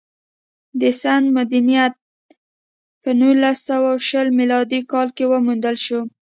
[0.81, 1.93] د سند مدنیت
[3.01, 5.99] په نولس سوه شل میلادي کال کې وموندل شو